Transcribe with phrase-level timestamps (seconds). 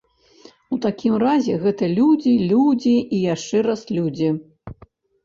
[0.75, 4.31] У такім разе гэта людзі, людзі і яшчэ раз людзі.